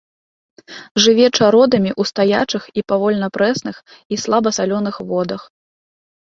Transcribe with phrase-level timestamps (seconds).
[1.03, 3.75] Жыве чародамі ў стаячых і павольных прэсных
[4.15, 5.41] і слаба салёных водах.